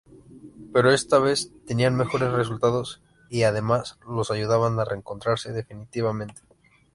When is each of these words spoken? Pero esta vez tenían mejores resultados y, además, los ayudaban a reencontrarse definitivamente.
Pero 0.73 0.91
esta 0.91 1.19
vez 1.19 1.51
tenían 1.67 1.95
mejores 1.95 2.31
resultados 2.31 3.03
y, 3.29 3.43
además, 3.43 3.99
los 4.09 4.31
ayudaban 4.31 4.79
a 4.79 4.83
reencontrarse 4.85 5.51
definitivamente. 5.53 6.41